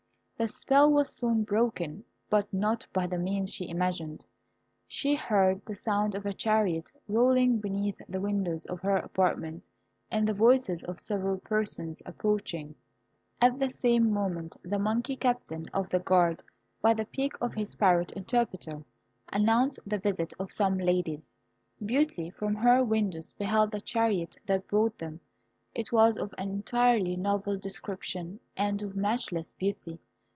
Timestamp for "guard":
15.99-16.41